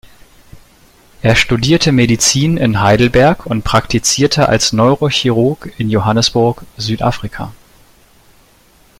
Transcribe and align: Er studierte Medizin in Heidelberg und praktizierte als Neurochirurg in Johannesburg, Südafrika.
Er 1.21 1.35
studierte 1.35 1.91
Medizin 1.91 2.57
in 2.57 2.81
Heidelberg 2.81 3.45
und 3.45 3.61
praktizierte 3.63 4.49
als 4.49 4.73
Neurochirurg 4.73 5.73
in 5.77 5.91
Johannesburg, 5.91 6.63
Südafrika. 6.75 7.53